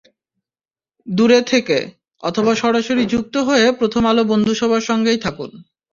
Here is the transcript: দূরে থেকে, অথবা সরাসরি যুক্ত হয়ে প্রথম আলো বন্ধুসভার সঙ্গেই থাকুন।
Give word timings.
দূরে 1.07 1.39
থেকে, 1.41 1.77
অথবা 2.23 2.51
সরাসরি 2.55 3.03
যুক্ত 3.05 3.35
হয়ে 3.47 3.65
প্রথম 3.71 4.03
আলো 4.05 4.23
বন্ধুসভার 4.23 4.81
সঙ্গেই 4.81 5.17
থাকুন। 5.17 5.51